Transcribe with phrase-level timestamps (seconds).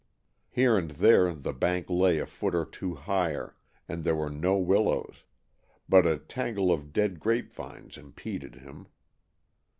[0.49, 3.55] Here and there the bank lay a foot or two higher,
[3.87, 5.25] and there were no willows,
[5.87, 8.87] but a tangle of dead grapevines impeded him.